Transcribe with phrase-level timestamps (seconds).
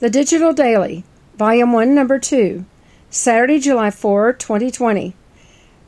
[0.00, 1.04] The Digital Daily,
[1.36, 2.64] Volume 1, Number 2,
[3.10, 5.14] Saturday, July 4, 2020.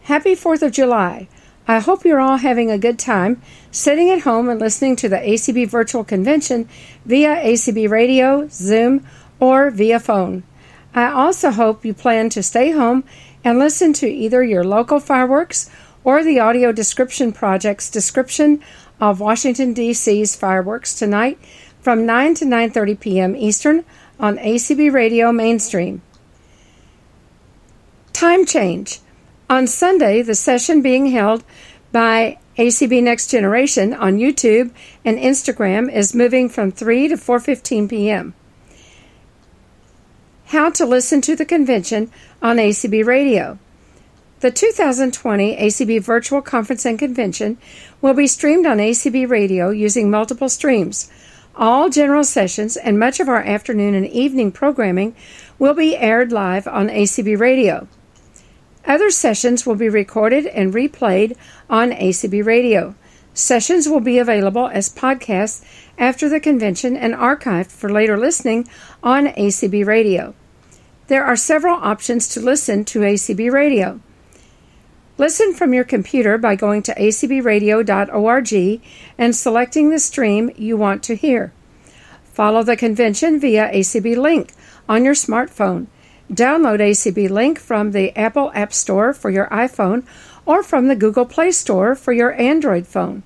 [0.03, 1.27] Happy 4th of July.
[1.67, 3.43] I hope you're all having a good time
[3.73, 6.69] sitting at home and listening to the ACB Virtual Convention
[7.05, 9.05] via ACB Radio, Zoom,
[9.41, 10.45] or via phone.
[10.95, 13.03] I also hope you plan to stay home
[13.43, 15.69] and listen to either your local fireworks
[16.05, 18.63] or the Audio Description Project's description
[19.01, 21.41] of Washington, D.C.'s fireworks tonight
[21.87, 23.37] from 9 to 9.30 p.m.
[23.37, 23.85] Eastern
[24.19, 26.03] on ACB Radio Mainstream.
[28.13, 28.99] Time change.
[29.49, 31.45] On Sunday, the session being held
[31.93, 34.73] by ACB Next Generation on YouTube
[35.05, 38.35] and Instagram is moving from 3 to 4:15 p.m.
[40.47, 42.11] How to listen to the convention
[42.43, 43.61] on ACB Radio.
[44.41, 47.59] The 2020 ACB Virtual Conference and Convention
[48.03, 51.09] will be streamed on ACB Radio using multiple streams.
[51.59, 55.17] All general sessions and much of our afternoon and evening programming
[55.59, 57.89] will be aired live on ACB Radio.
[58.85, 61.35] Other sessions will be recorded and replayed
[61.71, 62.95] on ACB Radio.
[63.33, 65.65] Sessions will be available as podcasts
[65.97, 68.69] after the convention and archived for later listening
[69.03, 70.35] on ACB Radio.
[71.07, 74.01] There are several options to listen to ACB Radio.
[75.19, 78.83] Listen from your computer by going to acbradio.org
[79.17, 81.53] and selecting the stream you want to hear.
[82.35, 84.53] Follow the convention via ACB Link
[84.89, 85.87] on your smartphone.
[86.31, 90.05] Download ACB Link from the Apple App Store for your iPhone
[90.45, 93.23] or from the Google Play Store for your Android phone.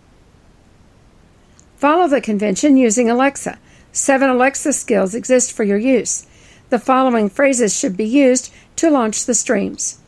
[1.77, 3.58] Follow the convention using Alexa.
[3.91, 6.25] Seven Alexa skills exist for your use.
[6.69, 9.98] The following phrases should be used to launch the streams.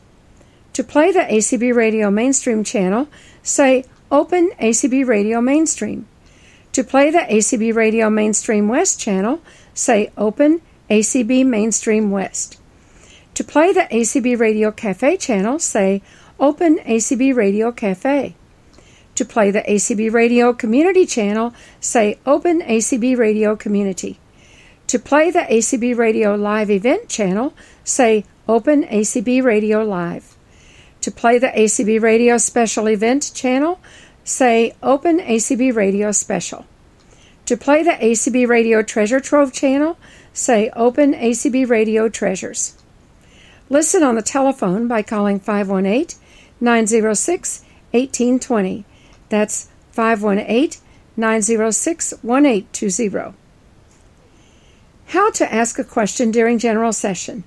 [0.73, 3.07] To play the ACB Radio Mainstream channel,
[3.43, 6.07] say Open ACB Radio Mainstream.
[6.71, 9.39] To play the ACB Radio Mainstream West channel,
[9.75, 12.59] say Open ACB Mainstream West.
[13.35, 16.01] To play the ACB Radio Cafe channel, say
[16.39, 18.35] Open ACB Radio Cafe.
[19.13, 24.19] To play the ACB Radio Community channel, say Open ACB Radio Community.
[24.87, 30.32] To play the ACB Radio Live Event channel, say Open ACB Radio Live.
[31.03, 33.77] To play the ACB Radio Special Event channel,
[34.23, 36.65] say Open ACB Radio Special.
[37.45, 39.97] To play the ACB Radio Treasure Trove channel,
[40.31, 42.77] say Open ACB Radio Treasures.
[43.69, 46.17] Listen on the telephone by calling 518
[46.61, 48.85] 906 1820.
[49.27, 50.79] That's 518
[51.17, 53.33] 906 1820.
[55.07, 57.43] How to ask a question during general session.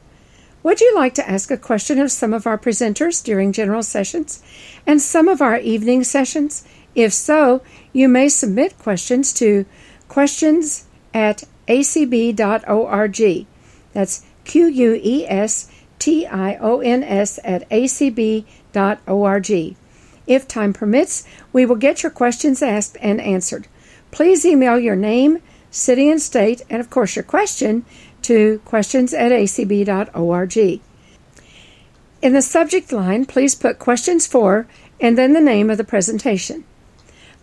[0.67, 4.43] Would you like to ask a question of some of our presenters during general sessions
[4.85, 6.65] and some of our evening sessions?
[6.97, 7.63] If so,
[7.93, 9.65] you may submit questions to
[10.09, 13.47] questions at acb.org.
[13.93, 18.47] That's Q U E S T I O N S at acb.org.
[20.27, 23.69] If time permits, we will get your questions asked and answered.
[24.11, 25.39] Please email your name,
[25.71, 27.85] city and state, and of course your question
[28.27, 30.81] to questions at acb.org.
[32.23, 34.67] In the subject line, please put questions for
[35.01, 36.65] and then the name of the presentation.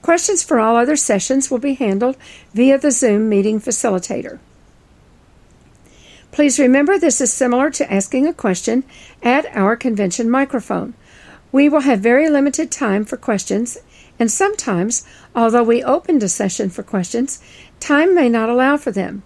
[0.02, 2.18] Questions for all other sessions will be handled
[2.54, 4.40] via the Zoom meeting facilitator.
[6.34, 8.84] Please remember this is similar to asking a question
[9.22, 10.96] at our convention microphone.
[11.52, 13.78] We will have very limited time for questions,
[14.20, 15.06] and sometimes,
[15.36, 17.42] although we opened a session for questions,
[17.80, 19.24] time may not allow for them.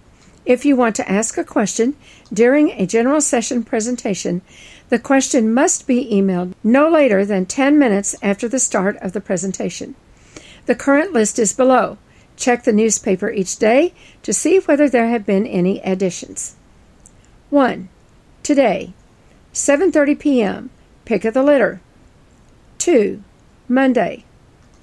[0.47, 1.97] If you want to ask a question
[2.31, 4.41] during a general session presentation,
[4.88, 9.19] the question must be emailed no later than 10 minutes after the start of the
[9.19, 9.96] presentation.
[10.66, 11.97] The current list is below.
[12.38, 13.94] Check the newspaper each day
[14.24, 16.56] to see whether there have been any additions.
[17.50, 17.90] 1.
[18.41, 18.94] Today,
[19.53, 20.69] 7:30 p.m.
[21.03, 21.81] Pick of the litter.
[22.78, 23.22] 2.
[23.68, 24.24] Monday,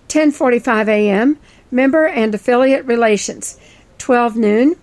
[0.08, 1.38] 10:45 a.m.
[1.70, 3.58] Member and affiliate relations.
[3.96, 4.76] 12 noon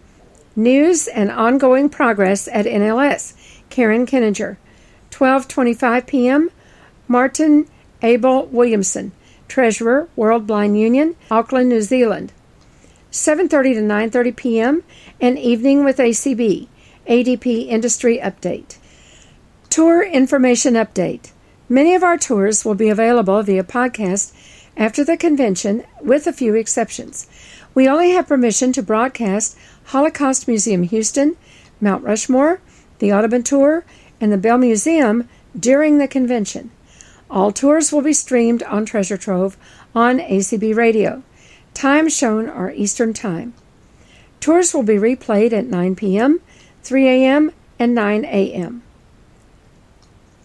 [0.56, 3.34] News and ongoing progress at NLS.
[3.70, 4.58] Karen Keninger.
[5.10, 6.50] 12:25 p.m.
[7.08, 7.68] Martin
[8.02, 9.12] Abel Williamson,
[9.48, 12.34] Treasurer, World Blind Union, Auckland, New Zealand.
[13.12, 14.84] 7:30 to 9:30 p.m.
[15.22, 16.68] An evening with ACB.
[17.08, 18.78] ADP Industry Update.
[19.70, 21.32] Tour Information Update.
[21.70, 24.34] Many of our tours will be available via podcast
[24.76, 27.28] after the convention, with a few exceptions.
[27.74, 31.38] We only have permission to broadcast Holocaust Museum Houston,
[31.80, 32.60] Mount Rushmore,
[33.00, 33.86] the Audubon Tour,
[34.20, 36.72] and the Bell Museum during the convention.
[37.30, 39.56] All tours will be streamed on Treasure Trove
[39.96, 41.24] on ACB Radio.
[41.74, 43.54] Times shown are Eastern Time.
[44.42, 46.42] Tours will be replayed at 9 p.m.,
[46.84, 48.84] 3 a.m., and 9 a.m.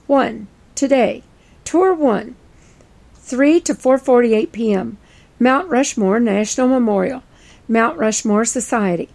[0.06, 0.46] 1.
[0.76, 1.22] Today,
[1.64, 2.36] Tour 1,
[3.14, 4.98] 3 to 4:48 p.m.
[5.38, 7.22] Mount Rushmore National Memorial,
[7.68, 9.10] Mount Rushmore Society.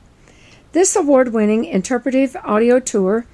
[0.71, 3.25] This award-winning interpretive audio tour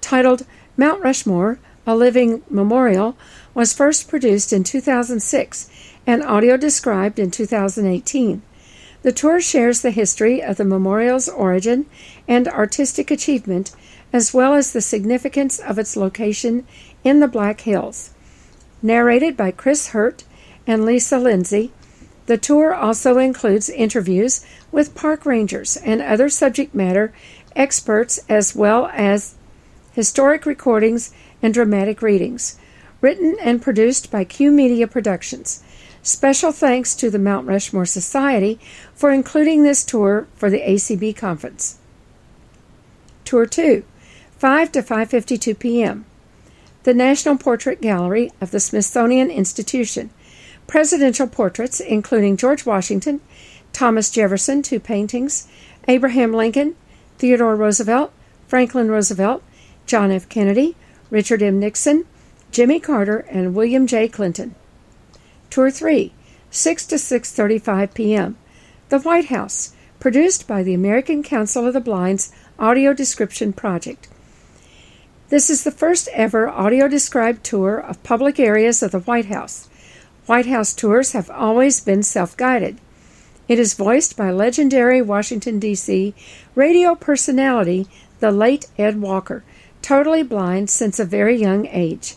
[0.00, 0.44] titled
[0.76, 3.16] Mount Rushmore: A Living Memorial
[3.54, 5.70] was first produced in 2006
[6.04, 8.42] and audio described in 2018.
[9.02, 11.86] The tour shares the history of the memorial's origin
[12.26, 13.70] and artistic achievement,
[14.12, 16.66] as well as the significance of its location
[17.04, 18.10] in the Black Hills.
[18.82, 20.24] Narrated by Chris Hurt
[20.66, 21.70] and Lisa Lindsay,
[22.26, 27.12] the tour also includes interviews with park rangers and other subject matter
[27.56, 29.34] experts, as well as
[29.92, 32.58] historic recordings and dramatic readings
[33.00, 35.62] written and produced by Q Media Productions.
[36.02, 38.58] Special thanks to the Mount Rushmore Society
[38.94, 41.78] for including this tour for the ACB conference.
[43.24, 43.84] Tour 2,
[44.38, 46.04] 5 to 5:52 p.m.
[46.84, 50.10] The National Portrait Gallery of the Smithsonian Institution.
[50.66, 53.20] Presidential portraits including George Washington,
[53.72, 55.48] Thomas Jefferson, two paintings,
[55.88, 56.76] Abraham Lincoln,
[57.18, 58.12] Theodore Roosevelt,
[58.46, 59.42] Franklin Roosevelt,
[59.86, 60.28] John F.
[60.28, 60.76] Kennedy,
[61.10, 61.58] Richard M.
[61.58, 62.06] Nixon,
[62.50, 64.08] Jimmy Carter, and William J.
[64.08, 64.54] Clinton.
[65.50, 66.12] Tour 3,
[66.50, 68.36] 6 to 6:35 p.m.
[68.88, 74.08] The White House, produced by the American Council of the Blind's Audio Description Project.
[75.30, 79.68] This is the first ever audio described tour of public areas of the White House.
[80.26, 82.78] White House tours have always been self-guided.
[83.48, 86.14] It is voiced by legendary Washington D.C.
[86.54, 87.88] radio personality
[88.20, 89.42] the late Ed Walker,
[89.82, 92.14] totally blind since a very young age.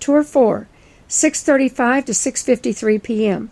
[0.00, 0.68] Tour 4,
[1.08, 3.50] 6:35 to 6:53 p.m.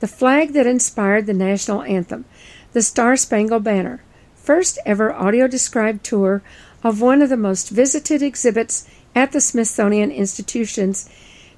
[0.00, 2.26] The flag that inspired the national anthem,
[2.74, 4.02] the Star Spangled Banner.
[4.34, 6.42] First ever audio described tour
[6.82, 11.08] of one of the most visited exhibits at the Smithsonian Institution's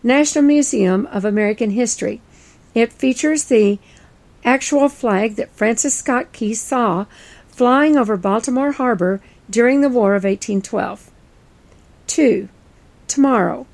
[0.07, 2.21] National Museum of American History.
[2.77, 3.81] It features the
[4.45, 7.07] actual flag that Francis Scott Key saw
[7.49, 9.21] flying over Baltimore Harbor
[9.51, 11.11] during the War of 1812.
[12.07, 12.49] 2.
[13.09, 13.67] Tomorrow,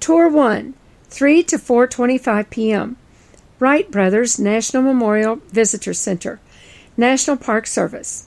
[0.00, 0.74] Tour 1,
[1.08, 2.96] 3 to 4:25 p.m.
[3.60, 6.40] Wright Brothers National Memorial Visitor Center,
[6.96, 8.26] National Park Service.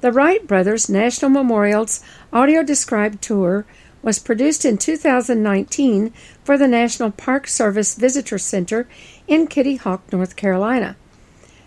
[0.00, 2.02] The Wright Brothers National Memorial's
[2.32, 3.64] audio described tour
[4.04, 6.12] was produced in 2019
[6.44, 8.86] for the National Park Service Visitor Center
[9.26, 10.96] in Kitty Hawk, North Carolina.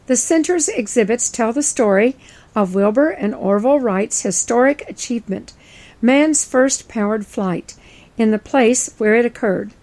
[0.06, 2.16] The center's exhibits tell the story
[2.56, 5.54] of Wilbur and Orville Wright's historic achievement,
[6.01, 7.74] man's first powered flight,
[8.18, 9.74] in the place where it occurred.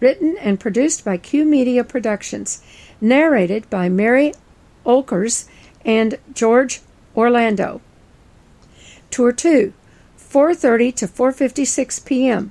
[0.00, 2.62] Written and produced by Q Media Productions.
[3.00, 4.34] Narrated by Mary
[4.84, 5.48] Olkers
[5.84, 6.80] and George
[7.16, 7.80] Orlando.
[9.10, 9.72] Tour 2,
[10.34, 12.50] 4:30 to 4:56 p.m.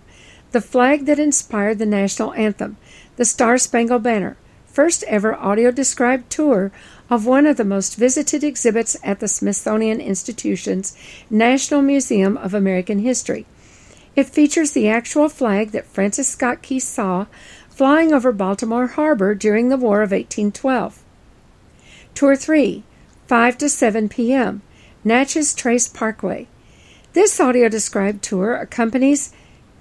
[0.54, 2.78] The flag that inspired the national anthem,
[3.18, 4.38] the Star Spangled Banner.
[4.66, 6.72] First ever audio described tour
[7.10, 10.96] of one of the most visited exhibits at the Smithsonian Institution's
[11.30, 13.46] National Museum of American History.
[14.16, 17.26] It features the actual flag that Francis Scott Key saw
[17.68, 21.04] flying over Baltimore Harbor during the War of 1812.
[22.16, 22.84] Tour 3,
[23.28, 24.62] 5 to 7 p.m.,
[25.04, 26.48] Natchez Trace Parkway.
[27.14, 29.32] This audio described tour accompanies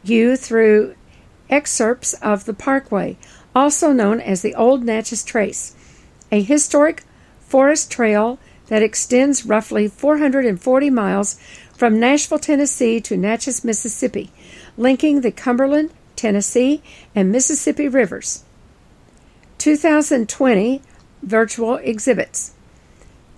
[0.04, 0.94] you through
[1.48, 3.16] excerpts of the parkway,
[3.54, 5.74] also known as the Old Natchez Trace,
[6.30, 7.04] a historic
[7.40, 11.40] forest trail that extends roughly 440 miles
[11.74, 14.30] from Nashville, Tennessee to Natchez, Mississippi,
[14.76, 16.82] linking the Cumberland, Tennessee,
[17.14, 18.44] and Mississippi rivers.
[19.56, 20.82] 2020
[21.22, 22.51] virtual exhibits.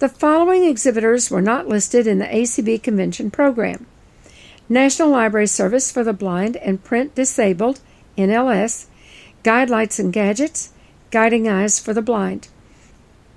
[0.04, 3.86] The following exhibitors were not listed in the ACB convention program
[4.68, 7.80] National Library Service for the Blind and Print Disabled,
[8.18, 8.84] NLS,
[9.42, 10.72] Guidelights and Gadgets,
[11.10, 12.48] Guiding Eyes for the Blind.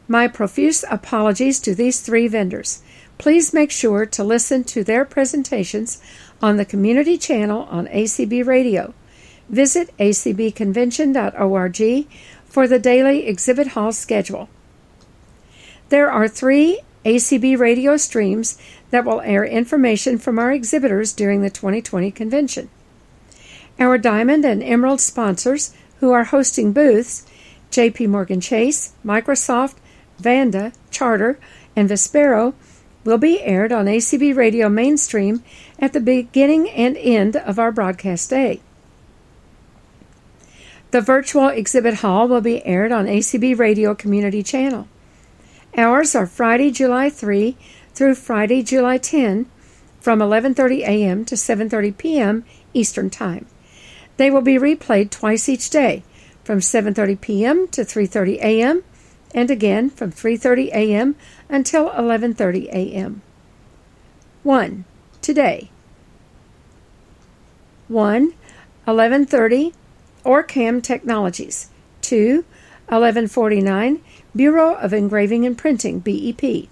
[0.09, 2.81] My profuse apologies to these three vendors.
[3.17, 6.01] Please make sure to listen to their presentations
[6.41, 8.93] on the community channel on ACB Radio.
[9.47, 12.07] Visit acbconvention.org
[12.43, 14.50] for the daily exhibit hall schedule.
[15.89, 18.60] There are three ACB radio streams
[18.91, 22.70] that will air information from our exhibitors during the 2020 convention.
[23.79, 27.25] Our Diamond and Emerald sponsors who are hosting booths
[27.72, 29.75] JP Morgan Chase, Microsoft,
[30.20, 31.39] Vanda, Charter,
[31.75, 32.53] and Vispero,
[33.03, 35.44] will be aired on ACB Radio Mainstream
[35.79, 38.60] at the beginning and end of our broadcast day.
[40.91, 44.88] The virtual exhibit hall will be aired on ACB Radio Community Channel.
[45.77, 47.55] Hours are Friday, July 3
[47.93, 49.46] through Friday, July 10
[50.00, 51.24] from 11:30 a.m.
[51.25, 52.46] to 7:30 p.m.
[52.74, 53.46] Eastern Time.
[54.17, 56.01] They will be replayed twice each day,
[56.43, 57.67] from 7:30 p.m.
[57.67, 58.84] to 3:30 a.m.
[59.36, 61.15] and again from 3:30 a.m.
[61.48, 63.22] until 11:30 a.m.
[64.41, 64.84] 1.
[65.22, 65.69] Today.
[67.88, 68.34] 1.
[68.88, 69.74] 11:30
[70.25, 71.69] Orcam Technologies.
[72.01, 72.43] 2.
[72.89, 74.01] 1149
[74.38, 76.70] Bureau of Engraving and Printing BEP.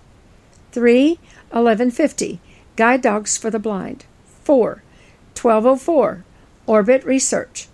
[0.72, 1.10] 3.
[1.50, 2.40] 1150
[2.76, 4.06] Guide Dogs for the Blind.
[4.44, 4.84] 4.
[5.34, 6.24] 1204
[6.68, 7.68] Orbit Research.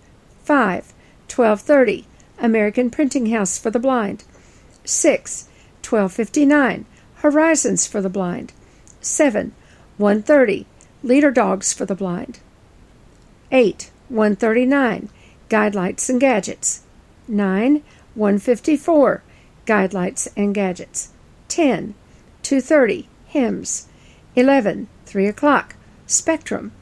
[0.44, 0.94] 5.
[1.28, 2.06] 1230
[2.38, 4.24] American Printing House for the Blind.
[4.86, 5.48] 6.
[5.86, 8.54] 1259 Horizons for the Blind.
[9.02, 9.52] 7.
[9.98, 10.64] 130
[11.02, 12.38] Leader Dogs for the Blind.
[13.50, 13.90] 8.
[14.08, 15.10] 139
[15.50, 16.80] Guidelights and Gadgets.
[17.28, 17.82] 9.
[18.14, 19.22] 154
[19.66, 21.10] Guidelights and Gadgets.
[21.48, 21.94] 10.
[22.42, 23.88] 230 HIMS.
[24.34, 24.88] 11.
[25.06, 25.76] 3 o'clock
[26.06, 26.72] Spectrum.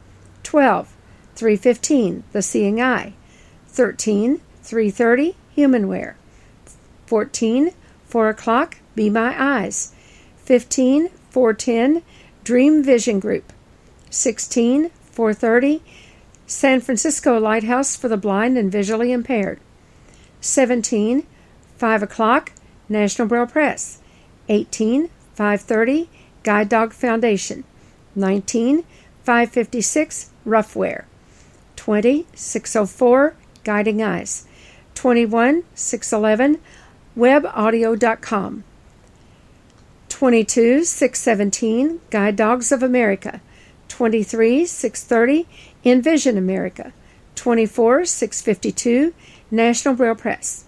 [0.42, 0.96] 12.
[1.34, 3.14] 315 The Seeing Eye.
[3.68, 4.40] 13.
[4.62, 6.14] 330 Humanware.
[7.06, 7.70] 14.
[8.06, 9.94] 4 o'clock Be My Eyes.
[10.38, 11.08] 15.
[11.30, 12.02] 410
[12.44, 13.52] Dream Vision Group.
[14.10, 14.90] 16.
[15.12, 15.82] 430
[16.46, 19.60] San Francisco Lighthouse for the Blind and Visually Impaired.
[20.40, 21.26] 17.
[21.76, 22.52] 5 o'clock
[22.90, 24.00] National Braille Press.
[24.48, 25.08] 18.
[25.34, 26.10] 530
[26.42, 27.64] Guide Dog Foundation.
[28.14, 28.84] 19.
[29.22, 31.04] 556 Ruffwear.
[31.76, 32.26] 20.
[32.34, 34.46] 604 Guiding Eyes.
[34.94, 35.62] 21.
[35.74, 36.60] 611
[37.16, 38.64] WebAudio.com.
[40.08, 40.84] 22.
[40.84, 43.40] 617 Guide Dogs of America.
[43.88, 44.66] 23.
[44.66, 45.48] 630
[45.84, 46.92] Envision America.
[47.36, 48.04] 24.
[48.04, 49.14] 652
[49.50, 50.64] National Braille Press.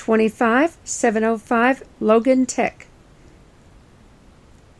[0.00, 2.86] 25 705 Logan Tech.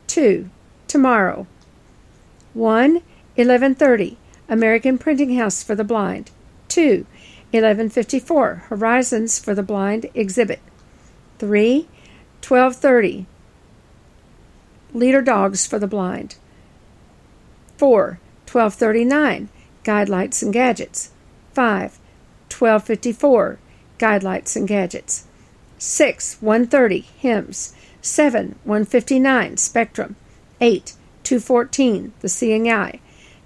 [0.06, 0.48] 2.
[0.88, 1.46] Tomorrow.
[2.54, 4.16] 1 1130
[4.48, 6.30] American Printing House for the Blind.
[6.68, 7.04] 2
[7.50, 10.60] 1154 Horizons for the Blind exhibit.
[11.38, 11.86] 3
[12.42, 13.26] 1230
[14.94, 16.36] Leader Dogs for the Blind.
[17.76, 18.18] 4
[18.50, 19.50] 1239
[19.84, 21.10] Guidelights and Gadgets.
[21.52, 21.98] 5
[22.48, 23.58] 1254
[24.00, 25.26] Guidelights and Gadgets.
[25.78, 27.74] 6 130 HIMS.
[28.00, 30.16] 7 159 Spectrum.
[30.60, 33.00] 8 214 The Seeing Eye.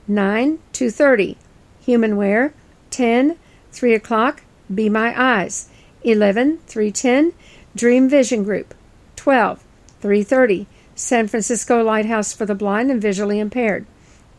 [0.07, 1.37] 9 230
[1.85, 2.53] Humanware.
[2.91, 3.37] 10
[3.73, 4.43] 3 o'clock
[4.73, 5.69] Be My Eyes.
[6.05, 7.33] 11 310
[7.75, 8.75] Dream Vision Group.
[9.17, 9.65] 12
[10.01, 13.87] 330 San Francisco Lighthouse for the Blind and Visually Impaired.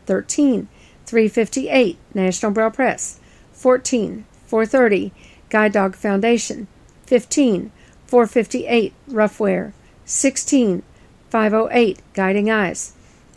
[0.06, 0.68] 13
[1.04, 3.20] 358 National Braille Press.
[3.52, 5.12] 14 430
[5.50, 6.68] Guide Dog Foundation.
[7.06, 7.70] 15
[8.06, 9.72] 458 Ruffwear.
[10.04, 10.82] 16
[11.30, 12.92] 508 Guiding Eyes.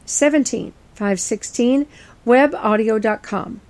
[0.05, 1.87] 17 516
[2.25, 3.61] WebAudio.com.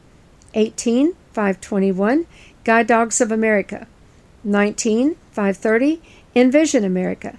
[0.53, 2.27] 18 521
[2.63, 3.87] Guide Dogs of America.
[4.43, 6.01] 19 530
[6.35, 7.37] Envision America.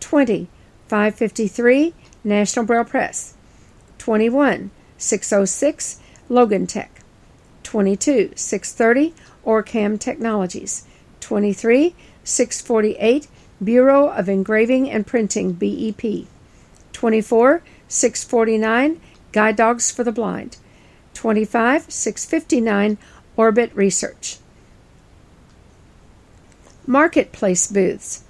[0.00, 0.48] 20
[0.88, 3.34] 553 National Braille Press.
[3.98, 7.00] 21 606 Logan Tech.
[7.62, 10.86] 22 630 Orcam Technologies.
[11.20, 11.94] 23
[12.24, 13.28] 648
[13.62, 16.26] Bureau of Engraving and Printing BEP.
[16.92, 19.00] 24 649
[19.32, 20.56] Guide Dogs for the Blind.
[21.14, 22.98] 25 659
[23.36, 24.38] Orbit Research.
[26.86, 28.24] Marketplace booths.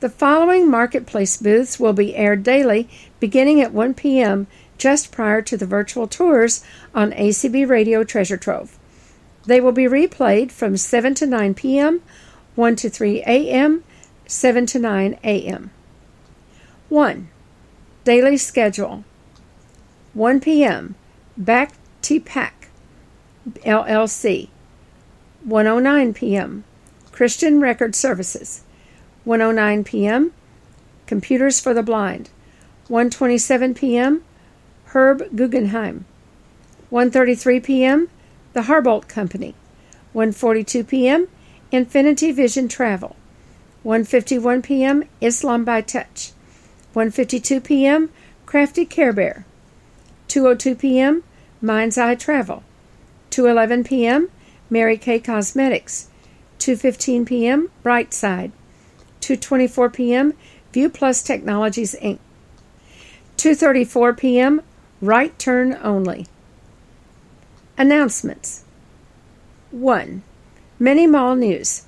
[0.00, 4.46] The following marketplace booths will be aired daily beginning at 1 p.m.
[4.78, 6.62] just prior to the virtual tours
[6.94, 8.78] on ACB Radio Treasure Trove.
[9.46, 12.02] They will be replayed from 7 to 9 p.m.,
[12.56, 13.84] 1 to 3 a.m.,
[14.26, 15.70] 7 to 9 a.m.
[16.88, 17.28] 1.
[18.04, 19.04] Daily schedule
[20.14, 20.94] 1 p.m.
[21.36, 22.68] Back to Pack
[23.60, 24.48] LLC
[25.44, 26.64] 109 p.m.
[27.12, 28.62] Christian Record Services
[29.24, 30.32] 109 p.m.
[31.06, 32.30] Computers for the Blind
[32.88, 34.24] 127 p.m.
[34.86, 36.04] Herb Guggenheim
[36.90, 38.08] 133 p.m.
[38.56, 39.54] The Harbolt Company
[40.14, 41.28] 1:42 p.m.
[41.70, 43.14] Infinity Vision Travel
[43.84, 45.04] 1:51 p.m.
[45.20, 46.32] Islam by Touch
[46.94, 48.08] 1:52 p.m.
[48.46, 49.44] Crafty Care Bear
[50.28, 51.22] 202 p.m.
[51.60, 52.62] Mind's Eye Travel
[53.28, 54.30] 211 p.m.
[54.70, 56.08] Mary Kay Cosmetics
[56.58, 57.70] 2:15 p.m.
[57.84, 58.52] Brightside
[59.20, 60.32] 2:24 p.m.
[60.72, 62.20] View Plus Technologies Inc.
[63.36, 64.62] 2:34 p.m.
[65.02, 66.26] Right Turn Only.
[67.78, 68.64] Announcements
[69.70, 70.22] 1.
[70.78, 71.82] Mini Mall News.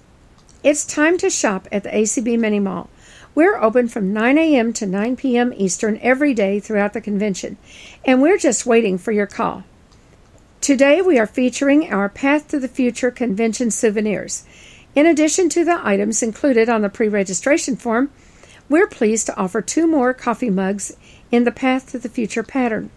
[0.62, 2.90] It's time to shop at the ACB Mini Mall.
[3.34, 4.74] We're open from 9 a.m.
[4.74, 5.54] to 9 p.m.
[5.56, 7.56] Eastern every day throughout the convention,
[8.04, 9.64] and we're just waiting for your call.
[10.60, 14.44] Today, we are featuring our Path to the Future convention souvenirs.
[14.94, 18.10] In addition to the items included on the pre registration form,
[18.68, 20.94] we're pleased to offer two more coffee mugs
[21.30, 22.90] in the Path to the Future pattern.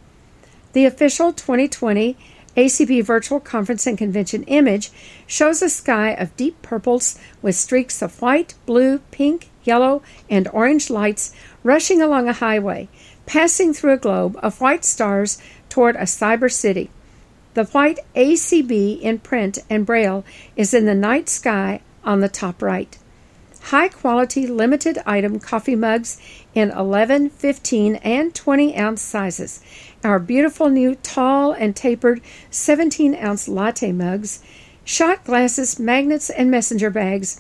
[0.74, 2.18] The official 2020
[2.58, 4.92] ACB Virtual Conference and Convention image
[5.26, 10.90] shows a sky of deep purples with streaks of white, blue, pink, yellow, and orange
[10.90, 12.90] lights rushing along a highway,
[13.26, 16.90] passing through a globe of white stars toward a cyber city.
[17.54, 22.62] The white ACB in print and braille is in the night sky on the top
[22.62, 22.98] right.
[23.66, 26.20] High quality limited item coffee mugs
[26.56, 29.62] in 11, 15, and 20 ounce sizes.
[30.04, 34.42] Our beautiful new tall and tapered 17 ounce latte mugs,
[34.84, 37.40] shot glasses, magnets, and messenger bags,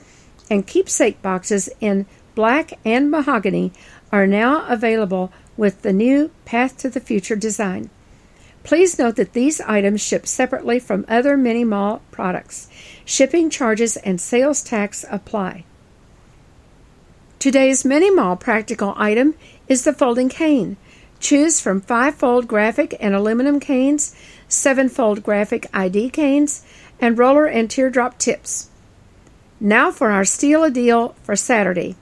[0.50, 3.72] and keepsake boxes in black and mahogany
[4.12, 7.90] are now available with the new Path to the Future design.
[8.64, 12.68] Please note that these items ship separately from other mini mall products.
[13.06, 15.64] Shipping charges and sales tax apply.
[17.40, 19.34] Today's mini mall practical item
[19.68, 20.78] is the folding cane.
[21.22, 24.16] Choose from five fold graphite and aluminum canes,
[24.50, 26.66] seven fold graphite ID canes,
[27.00, 28.70] and roller and teardrop tips.
[29.60, 31.96] Now for our steal a deal for Saturday.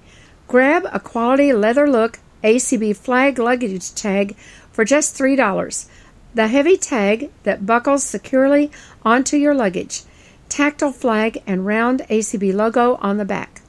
[0.47, 4.37] Grab a quality leather look ACB flag luggage tag
[4.71, 5.87] for just $3
[6.33, 8.71] the heavy tag that buckles securely
[9.03, 10.03] onto your luggage,
[10.47, 13.61] tactile flag, and round ACB logo on the back.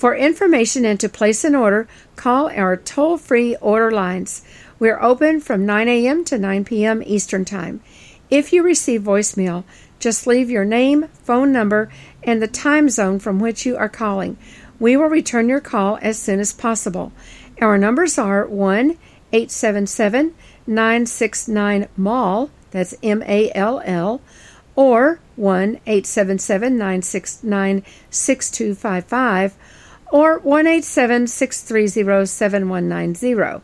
[0.00, 4.42] For information and to place an order, call our toll free order lines.
[4.78, 6.24] We're open from 9 a.m.
[6.24, 7.02] to 9 p.m.
[7.04, 7.82] Eastern Time.
[8.30, 9.64] If you receive voicemail,
[9.98, 11.90] just leave your name, phone number,
[12.22, 14.38] and the time zone from which you are calling.
[14.78, 17.12] We will return your call as soon as possible.
[17.60, 18.96] Our numbers are 1
[19.34, 20.34] 877
[20.66, 24.22] 969 MALL, that's M A L L,
[24.74, 29.56] or 1 877 969 6255,
[30.10, 33.62] or 1 630 7190.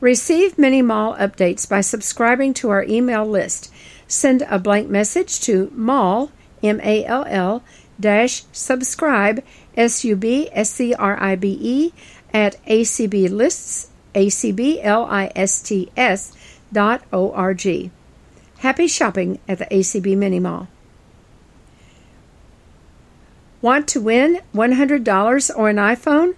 [0.00, 3.72] Receive mini mall updates by subscribing to our email list.
[4.06, 6.30] Send a blank message to mall,
[6.62, 7.62] M A L L,
[7.98, 9.42] dash subscribe,
[9.76, 11.92] S U B S C R I B E,
[12.32, 15.76] at ACB lists acblists
[16.72, 17.90] dot org.
[18.58, 20.68] Happy shopping at the ACB Mini Mall.
[23.64, 26.34] Want to win $100 or an iPhone?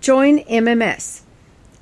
[0.00, 1.20] Join MMS.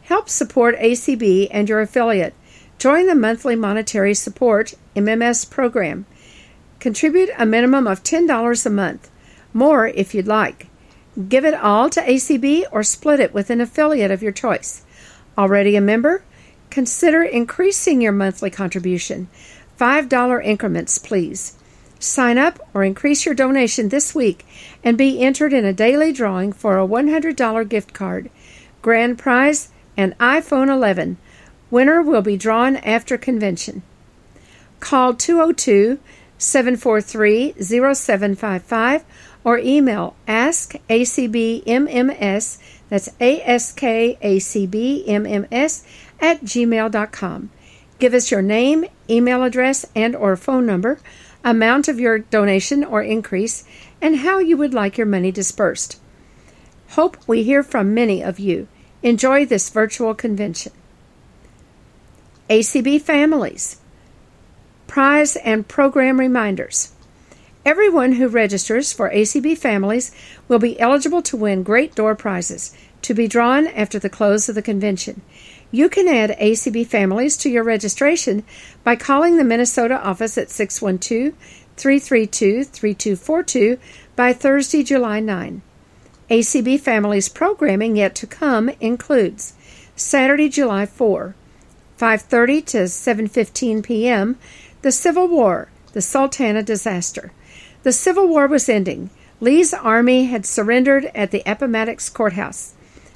[0.02, 2.35] Help support ACB and your affiliate.
[2.76, 6.05] Join the monthly monetary support MMS program.
[6.78, 9.11] Contribute a minimum of $10 a month,
[9.55, 10.66] more if you'd like.
[11.26, 14.85] Give it all to ACB or split it with an affiliate of your choice.
[15.38, 16.22] Already a member?
[16.68, 19.31] Consider increasing your monthly contribution.
[19.81, 21.57] $5 increments, please.
[22.03, 24.45] Sign up or increase your donation this week
[24.83, 28.29] and be entered in a daily drawing for a $100 gift card.
[28.83, 31.17] Grand prize an iPhone 11.
[31.71, 33.83] Winner will be drawn after convention.
[34.81, 36.01] Call 202
[36.38, 39.05] 743 0755
[39.45, 40.88] or email askacbmms
[42.88, 43.85] that's askacbmms
[46.21, 47.51] at gmail.com.
[48.01, 50.99] Give us your name, email address, and or phone number,
[51.44, 53.64] amount of your donation or increase,
[54.00, 55.98] and how you would like your money dispersed.
[56.90, 58.68] Hope we hear from many of you.
[59.02, 60.72] Enjoy this virtual convention.
[62.50, 63.78] ACB Families
[64.87, 66.92] Prize and Program Reminders
[67.64, 70.11] Everyone who registers for ACB Families
[70.48, 74.55] will be eligible to win great door prizes to be drawn after the close of
[74.55, 75.22] the convention.
[75.75, 78.45] You can add ACB Families to your registration
[78.85, 81.33] by calling the Minnesota office at 612
[81.79, 83.79] 332 3242
[84.15, 85.63] by Thursday, July 9.
[86.29, 89.55] ACB Families programming yet to come includes
[89.97, 91.35] Saturday, July 4,
[91.99, 94.37] 5:30 to 7:15 p.m.,
[94.83, 97.33] the Civil War, the Sultana disaster.
[97.83, 99.09] The Civil War was ending.
[99.41, 102.75] Lee's army had surrendered at the Appomattox courthouse.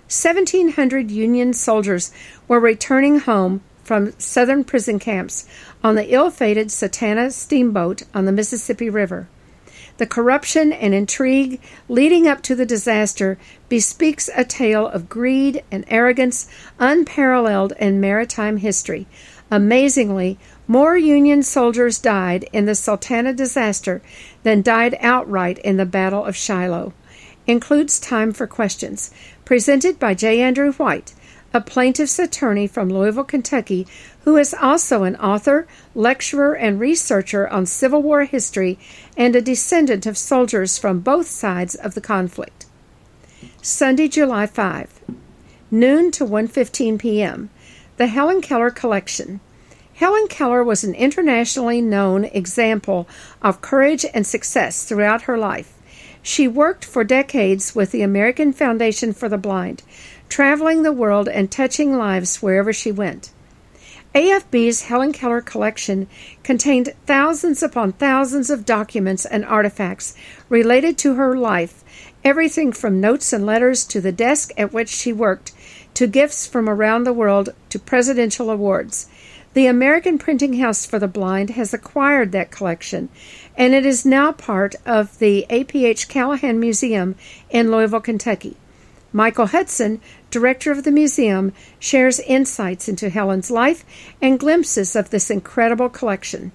[0.09, 2.13] 1,700 Union soldiers
[2.47, 5.47] were returning home from southern prison camps
[5.83, 9.29] on the ill fated Sultana steamboat on the Mississippi River.
[9.99, 13.37] The corruption and intrigue leading up to the disaster
[13.69, 19.09] bespeaks a tale of greed and arrogance unparalleled in maritime history.
[19.51, 20.39] Amazingly,
[20.69, 24.03] more Union soldiers died in the Sultana disaster
[24.45, 26.93] than died outright in the Battle of Shiloh.
[27.47, 29.11] Includes time for questions,
[29.45, 30.41] presented by J.
[30.41, 31.15] Andrew White,
[31.55, 33.87] a plaintiff's attorney from Louisville, Kentucky,
[34.25, 38.79] who is also an author, lecturer, and researcher on Civil War history
[39.17, 42.67] and a descendant of soldiers from both sides of the conflict.
[43.63, 45.01] Sunday, July 5,
[45.71, 47.51] noon to 1:15 p.m.
[47.97, 49.41] The Helen Keller Collection.
[49.95, 53.09] Helen Keller was an internationally known example
[53.41, 55.73] of courage and success throughout her life.
[56.29, 59.85] She worked for decades with the American Foundation for the Blind,
[60.29, 63.31] traveling the world and touching lives wherever she went.
[64.13, 66.09] AFB's Helen Keller collection
[66.43, 70.17] contained thousands upon thousands of documents and artifacts
[70.49, 71.85] related to her life,
[72.25, 75.53] everything from notes and letters to the desk at which she worked,
[75.95, 79.07] to gifts from around the world to presidential awards.
[79.57, 83.09] The American Printing House for the Blind has acquired that collection,
[83.57, 87.15] and it is now part of the APH Callahan Museum
[87.51, 88.57] in Louisville, Kentucky.
[89.13, 93.85] Michael Hudson, director of the museum, shares insights into Helen's life
[94.21, 96.53] and glimpses of this incredible collection.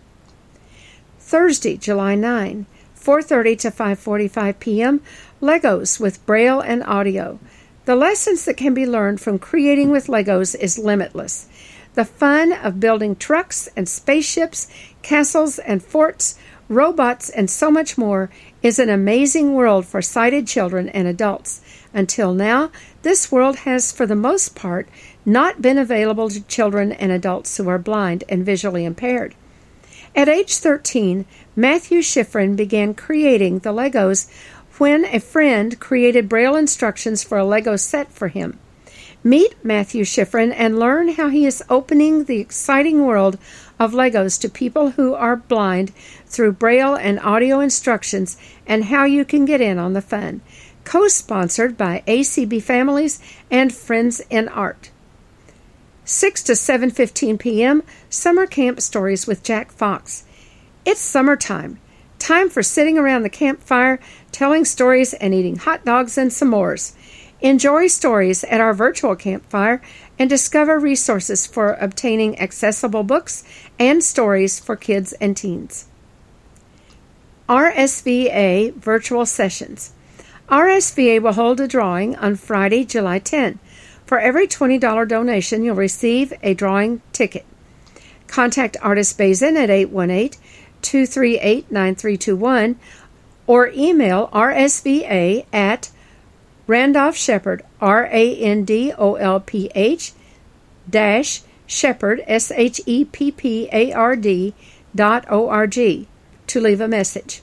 [1.19, 5.01] Thursday, July 9, 4:30 to 5:45 p.m.
[5.41, 7.39] Legos with Braille and audio.
[7.85, 11.47] The lessons that can be learned from creating with Legos is limitless.
[11.95, 14.67] The fun of building trucks and spaceships,
[15.01, 16.35] castles and forts,
[16.71, 18.29] robots, and so much more
[18.63, 21.61] is an amazing world for sighted children and adults.
[21.93, 22.71] Until now,
[23.03, 24.87] this world has, for the most part,
[25.25, 29.35] not been available to children and adults who are blind and visually impaired.
[30.15, 34.29] At age 13, Matthew Shifrin began creating the Legos
[34.77, 38.57] when a friend created Braille instructions for a Lego set for him.
[39.23, 43.37] Meet Matthew Shifrin and learn how he is opening the exciting world
[43.81, 45.91] of Legos to people who are blind
[46.27, 50.39] through Braille and audio instructions and how you can get in on the fun
[50.83, 54.91] co-sponsored by ACB Families and Friends in Art.
[56.05, 57.81] 6 to 7:15 p.m.
[58.07, 60.25] Summer Camp Stories with Jack Fox.
[60.85, 61.79] It's summertime.
[62.19, 63.99] Time for sitting around the campfire,
[64.31, 66.93] telling stories and eating hot dogs and s'mores.
[67.41, 69.81] Enjoy stories at our virtual campfire
[70.21, 73.43] and discover resources for obtaining accessible books
[73.79, 75.87] and stories for kids and teens.
[77.49, 79.93] RSVA virtual sessions.
[80.47, 83.57] RSVA will hold a drawing on Friday, July 10.
[84.05, 87.43] For every $20 donation, you'll receive a drawing ticket.
[88.27, 90.39] Contact Ardis Bazyn at 818
[90.83, 92.77] 238 9321
[93.47, 95.89] or email rsva at
[96.71, 100.13] Randolph Sheppard, R A N D O L P H
[100.89, 104.53] dash Sheppard, S H E P P A R D
[104.95, 106.07] dot O R G
[106.47, 107.41] to leave a message.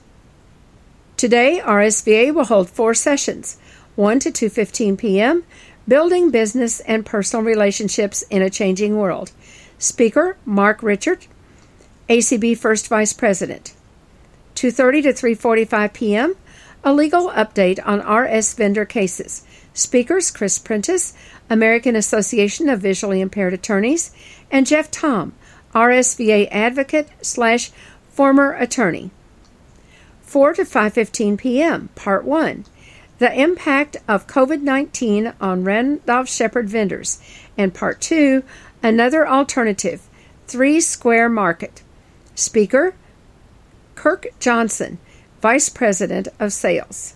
[1.15, 3.59] Today, RSVA will hold four sessions
[3.95, 5.43] 1 to 2:15 p.m.
[5.87, 9.31] Building Business and Personal Relationships in a Changing World.
[9.77, 11.27] Speaker Mark Richard,
[12.09, 13.75] ACB First Vice President.
[14.55, 16.35] 2:30 to 3:45 p.m.
[16.83, 19.43] A legal update on RS vendor cases.
[19.73, 21.13] Speakers Chris Prentice,
[21.49, 24.11] American Association of Visually Impaired Attorneys,
[24.49, 25.33] and Jeff Tom,
[25.73, 27.71] RSVA advocate slash
[28.09, 29.11] former attorney.
[30.21, 31.89] 4 to 5:15 p.m.
[31.95, 32.65] Part 1.
[33.17, 37.19] The impact of COVID-19 on Randolph Sheppard vendors
[37.57, 38.43] and Part 2,
[38.81, 40.07] another alternative,
[40.47, 41.81] 3 Square Market.
[42.35, 42.93] Speaker
[43.95, 44.97] Kirk Johnson,
[45.41, 47.15] Vice President of Sales.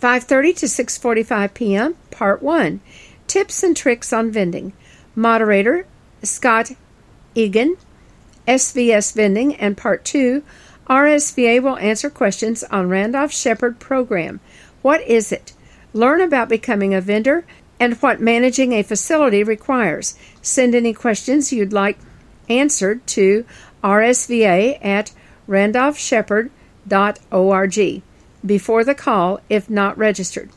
[0.00, 1.94] 5:30 to 6:45 p.m.
[2.10, 2.80] Part 1.
[3.26, 4.72] Tips and tricks on vending.
[5.14, 5.86] Moderator
[6.22, 6.72] Scott
[7.34, 7.76] Egan,
[8.46, 10.42] SVS Vending and Part 2
[10.88, 14.40] RSVA will answer questions on Randolph Sheppard program.
[14.82, 15.52] What is it?
[15.92, 17.44] Learn about becoming a vendor
[17.78, 20.16] and what managing a facility requires.
[20.40, 21.98] Send any questions you'd like
[22.48, 23.44] answered to
[23.82, 25.12] rsva at
[25.48, 28.02] randolphsheppard.org
[28.44, 30.50] before the call if not registered.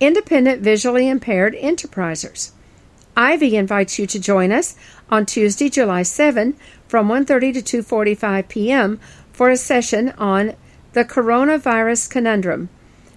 [0.00, 2.50] Independent Visually Impaired Enterprisers.
[3.16, 4.74] IVIE invites you to join us
[5.10, 6.54] on Tuesday, July 7
[6.88, 8.98] from 1:30 to 2:45 p.m.
[9.32, 10.54] for a session on
[10.94, 12.68] the coronavirus conundrum.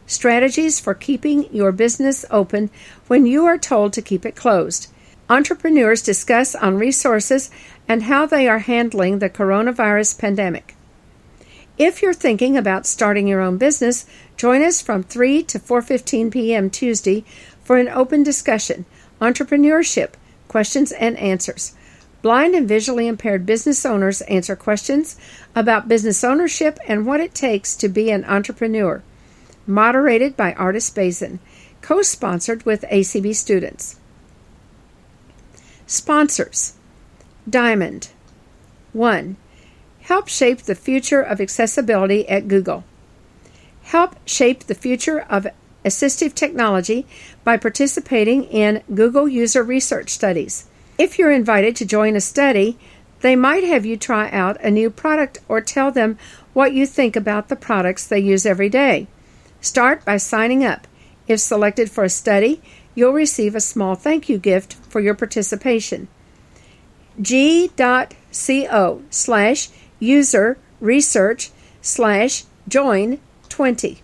[0.05, 2.69] Strategies for keeping your business open
[3.07, 4.87] when you are told to keep it closed.
[5.29, 7.49] Entrepreneurs discuss on resources
[7.87, 10.75] and how they are handling the coronavirus pandemic.
[11.77, 14.05] If you're thinking about starting your own business,
[14.37, 16.69] join us from 3 to 4:15 p.m.
[16.69, 17.23] Tuesday
[17.63, 18.85] for an open discussion,
[19.19, 20.11] entrepreneurship,
[20.47, 21.73] questions and answers
[22.21, 25.15] Blind and visually impaired business owners answer questions
[25.55, 29.03] about business ownership and what it takes to be an entrepreneur.
[29.67, 31.37] Moderated by Ardis Bazyn,
[31.81, 33.97] co sponsored with ACB students.
[35.87, 36.73] Sponsors
[37.47, 38.09] Diamond
[38.93, 39.37] 1.
[40.01, 42.83] Help shape the future of accessibility at Google.
[43.83, 45.45] Help shape the future of
[45.83, 47.05] assistive technology
[47.43, 50.65] by participating in Google user research studies.
[50.97, 52.79] If you're invited to join a study,
[53.21, 56.17] they might have you try out a new product or tell them
[56.53, 59.05] what you think about the products they use every day.
[59.61, 60.87] Start by signing up.
[61.27, 62.61] If selected for a study,
[62.95, 66.07] you'll receive a small thank you gift for your participation.
[67.21, 74.01] g.co slash user research slash join 20.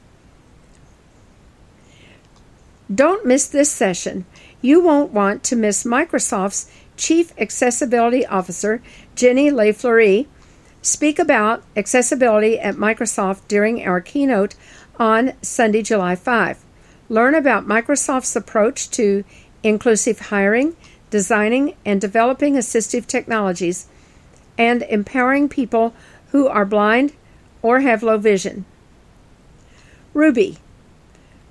[2.93, 4.25] Don't miss this session.
[4.62, 8.82] You won't want to miss Microsoft's Chief Accessibility Officer,
[9.15, 10.27] Jenny Lay-Flurrie,
[10.82, 14.56] speak about accessibility at Microsoft during our keynote
[14.97, 16.60] on Sunday, July 5.
[17.12, 19.26] Learn about Microsoft's approach to
[19.63, 20.78] inclusive hiring,
[21.10, 23.88] designing and developing assistive technologies,
[24.58, 25.93] and empowering people
[26.32, 27.12] who are blind
[27.62, 28.63] or have low vision.
[30.13, 30.60] Ruby.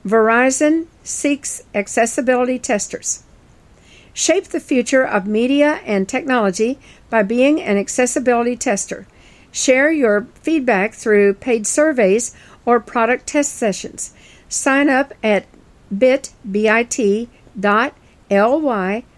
[0.02, 3.22] Verizon seeks accessibility testers.
[4.14, 6.78] Shape the future of media and technology
[7.10, 9.06] by being an accessibility tester.
[9.52, 14.14] Share your feedback through paid surveys or product test sessions.
[14.50, 15.46] Sign up at
[15.96, 17.28] bit.ly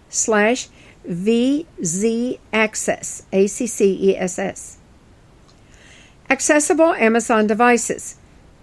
[0.09, 0.69] slash
[1.07, 4.77] vzaccess, A-C-C-E-S-S.
[6.29, 8.15] Accessible Amazon devices.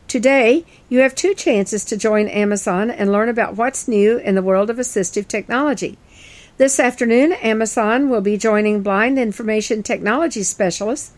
[0.07, 4.43] Today, you have two chances to join Amazon and learn about what's new in the
[4.43, 5.99] world of assistive technology.
[6.57, 11.15] This afternoon, Amazon will be joining blind information technology specialists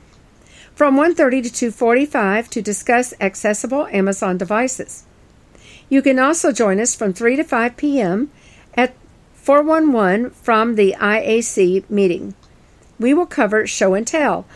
[0.74, 5.04] from 1:30 to 2:45 to discuss accessible Amazon devices.
[5.92, 8.30] You can also join us from 3 to 5 p.m.
[8.72, 8.94] at
[9.34, 12.34] 411 from the IAC meeting.
[12.98, 14.46] We will cover show and tell,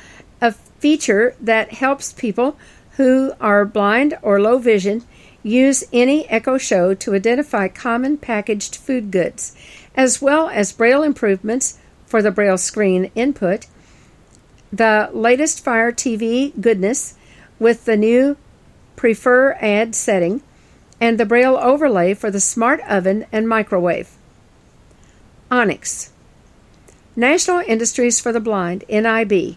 [0.40, 2.56] a feature that helps people
[2.92, 5.04] who are blind or low vision
[5.42, 9.54] use any Echo Show to identify common packaged food goods
[9.94, 13.66] as well as Braille improvements for the Braille screen input,
[14.72, 17.12] the latest Fire TV goodness
[17.58, 18.38] with the new
[18.96, 20.40] Prefer Ad setting,
[21.00, 24.10] and the Braille overlay for the smart oven and microwave.
[25.50, 26.10] Onyx.
[27.14, 29.56] National Industries for the Blind, NIB.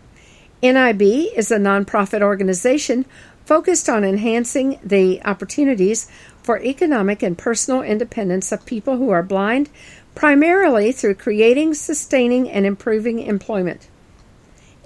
[0.62, 3.06] NIB is a nonprofit organization
[3.46, 6.10] focused on enhancing the opportunities
[6.44, 9.70] for economic and personal independence of people who are blind,
[10.16, 13.88] primarily through creating, sustaining, and improving employment.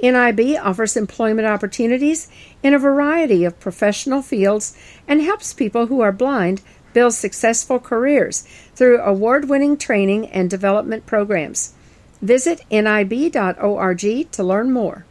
[0.04, 2.28] NIB offers employment opportunities
[2.62, 6.62] in a variety of professional fields and helps people who are blind
[6.92, 8.42] build successful careers
[8.76, 11.74] through award winning training and development programs.
[12.22, 15.06] Visit nib.org to learn more.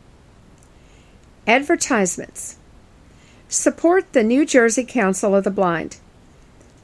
[1.46, 2.58] Advertisements
[3.48, 5.96] Support the New Jersey Council of the Blind.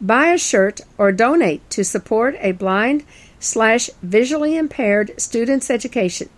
[0.01, 3.05] Buy a shirt or donate to support a blind
[3.39, 6.29] slash visually impaired student's education.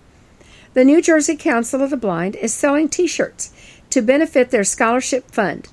[0.73, 3.53] The New Jersey Council of the Blind is selling t shirts
[3.91, 5.69] to benefit their scholarship fund.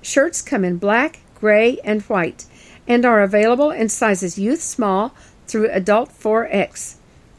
[0.00, 2.46] Shirts come in black, gray, and white
[2.86, 5.14] and are available in sizes youth small
[5.46, 6.94] through adult 4X.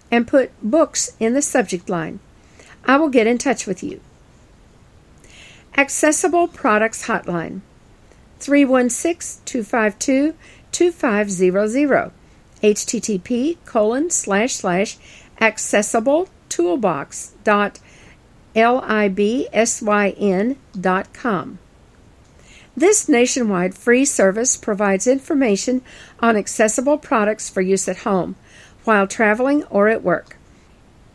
[0.09, 2.19] and put books in the subject line.
[2.85, 3.99] I will get in touch with you.
[5.77, 7.61] Accessible Products Hotline
[8.39, 10.35] 316 252
[10.71, 12.11] 2500
[12.61, 14.97] http colon slash slash
[15.39, 17.79] accessible toolbox dot
[18.55, 21.59] libsyn dot com
[22.75, 25.81] This nationwide free service provides information
[26.19, 28.35] on accessible products for use at home,
[28.85, 30.37] while traveling, or at work.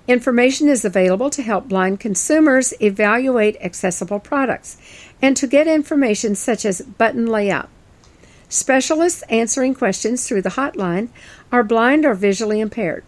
[0.07, 4.77] Information is available to help blind consumers evaluate accessible products
[5.21, 7.69] and to get information such as button layout.
[8.49, 11.09] Specialists answering questions through the hotline
[11.51, 13.03] are blind or visually impaired.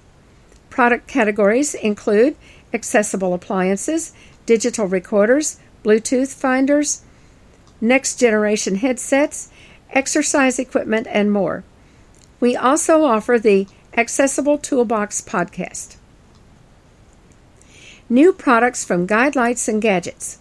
[0.71, 2.35] Product categories include
[2.73, 4.13] accessible appliances,
[4.47, 7.03] digital recorders, Bluetooth finders,
[7.81, 9.51] next generation headsets,
[9.91, 11.65] exercise equipment, and more.
[12.41, 15.97] We also offer the Accessible Toolbox podcast.
[18.09, 20.39] New products from Guidelights and Gadgets.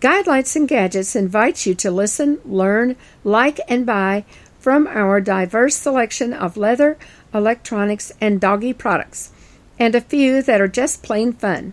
[0.00, 4.24] Guidelights and Gadgets invites you to listen, learn, like, and buy
[4.60, 6.96] from our diverse selection of leather,
[7.34, 9.31] electronics, and doggy products,
[9.78, 11.72] and a few that are just plain fun.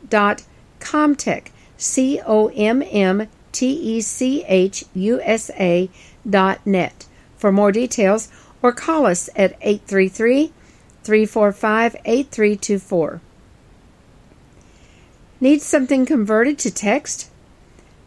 [0.80, 5.90] Commtech, C O M M T C H U S A
[6.28, 8.28] dot net for more details
[8.62, 10.52] or call us at 833
[11.04, 13.20] 345 8324.
[15.40, 17.30] Need something converted to text?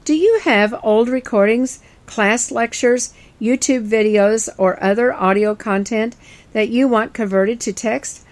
[0.03, 6.17] Do you have old recordings, class lectures, YouTube videos, or other audio content
[6.51, 8.25] that you want converted to text?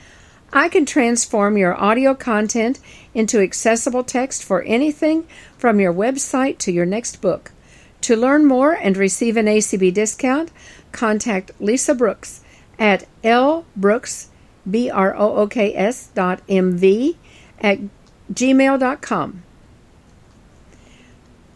[0.51, 2.79] I can transform your audio content
[3.13, 5.25] into accessible text for anything
[5.57, 7.51] from your website to your next book.
[8.01, 10.51] To learn more and receive an ACB discount,
[10.91, 12.41] contact Lisa Brooks
[12.77, 14.27] at lbrooks,
[14.69, 17.17] B-R-O-O-K-S dot M-V
[17.61, 17.79] at
[18.33, 19.43] gmail.com.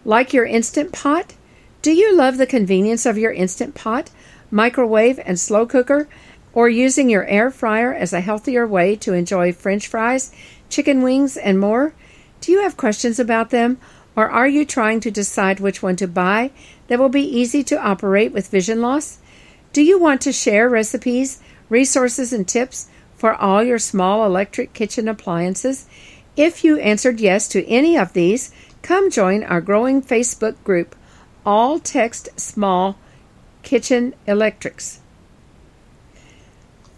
[0.06, 1.36] Like your Instant Pot?
[1.82, 4.10] Do you love the convenience of your Instant Pot,
[4.52, 6.08] microwave, and slow cooker
[6.54, 10.32] or using your air fryer as a healthier way to enjoy french fries,
[10.70, 11.94] chicken wings, and more?
[12.42, 13.80] Do you have questions about them?
[14.16, 16.52] Or are you trying to decide which one to buy
[16.88, 19.18] that will be easy to operate with vision loss?
[19.72, 25.08] Do you want to share recipes, resources, and tips for all your small electric kitchen
[25.08, 25.88] appliances?
[26.36, 30.96] If you answered yes to any of these, come join our growing Facebook group,
[31.46, 32.98] All Text Small
[33.62, 35.00] Kitchen Electrics.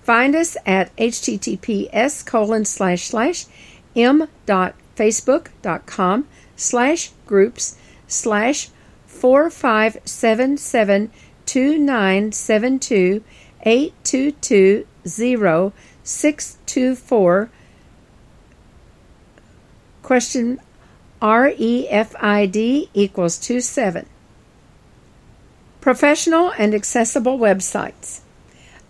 [0.03, 3.45] Find us at https colon slash slash
[3.95, 8.69] m dot facebook dot com slash groups slash
[9.07, 11.11] four five seven seven
[11.45, 13.23] two nine seven two
[13.63, 17.49] eight two two zero six two four
[20.05, 20.61] question
[21.19, 24.05] REFID equals two seven.
[25.81, 28.19] Professional and accessible websites.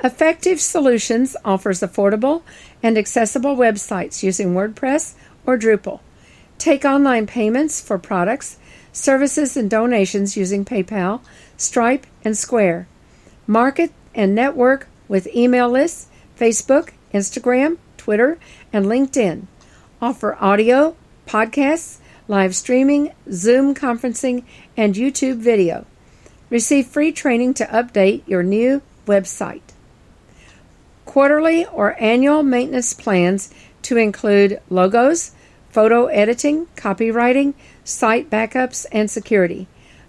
[0.04, 2.43] Effective Solutions offers affordable
[2.84, 5.13] and accessible websites using WordPress
[5.45, 6.01] or Drupal.
[6.58, 8.58] Take online payments for products,
[8.91, 11.21] services, and donations using PayPal,
[11.56, 12.89] Stripe, and Square.
[13.47, 18.38] Market and network with email lists, Facebook, Instagram, Twitter,
[18.74, 19.47] and LinkedIn.
[20.01, 24.43] Offer audio, podcasts, live streaming, Zoom conferencing,
[24.76, 25.86] and YouTube video.
[26.49, 29.61] Receive free training to update your new website
[31.15, 33.49] quarterly or annual maintenance plans
[33.82, 35.32] to include logos,
[35.69, 37.53] photo editing, copywriting,
[37.86, 39.65] site backups, and security.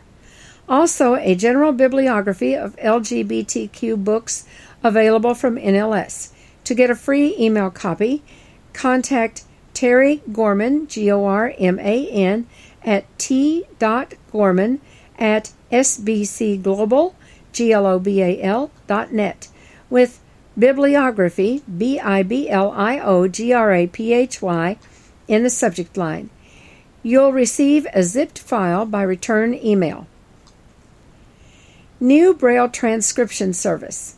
[0.68, 4.44] Also, a general bibliography of LGBTQ books
[4.82, 6.32] available from NLS.
[6.64, 8.22] To get a free email copy,
[8.72, 12.46] contact Terry Gorman, G O R M A N,
[12.84, 14.80] at t.gorman
[15.18, 17.14] at sbcglobal,
[17.52, 19.48] G L O B A L, dot net
[19.88, 20.20] with
[20.58, 24.76] bibliography, B I B L I O G R A P H Y,
[25.28, 26.30] in the subject line.
[27.02, 30.06] You'll receive a zipped file by return email.
[32.00, 34.16] New Braille Transcription Service.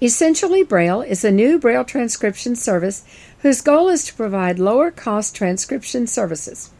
[0.00, 3.04] Essentially Braille is a new Braille transcription service
[3.42, 6.70] whose goal is to provide lower cost transcription services.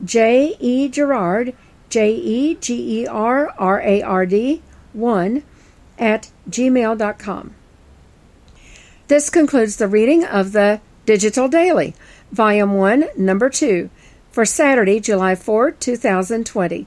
[0.05, 1.55] J E Gerrard
[1.89, 5.43] J E G E R R A R D 1
[5.99, 7.55] at gmail.com.
[9.07, 11.95] This concludes the reading of the Digital Daily,
[12.33, 13.91] Volume 1, Number 2,
[14.31, 16.87] for Saturday, July 4, 2020.